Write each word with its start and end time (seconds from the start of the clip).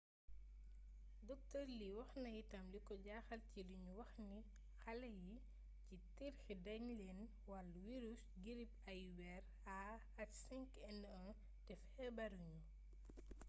dr. 1.29 1.63
lee 1.77 1.93
wax 1.97 2.09
na 2.23 2.29
itam 2.41 2.65
liko 2.73 2.93
jaaxal 3.05 3.41
ci 3.51 3.59
liñu 3.69 3.91
wax 3.99 4.11
nix 4.31 4.45
ale 4.91 5.07
yi 5.25 5.35
ci 5.85 5.95
tirki 6.15 6.53
dañ 6.65 6.83
leen 6.99 7.21
wall 7.49 7.69
wirisu 7.85 8.27
girip 8.43 8.71
awiyeer 8.89 9.43
ah5n1 9.75 11.25
te 11.65 11.73
feebaru 11.93 12.39
ñu 12.49 12.59